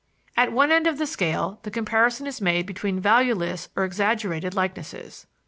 At 0.35 0.51
one 0.51 0.71
end 0.71 0.87
of 0.87 0.97
the 0.97 1.05
scale, 1.05 1.59
the 1.61 1.69
comparison 1.69 2.25
is 2.25 2.41
made 2.41 2.65
between 2.65 2.99
valueless 2.99 3.69
or 3.75 3.83
exaggerated 3.85 4.55
likenesses. 4.55 5.27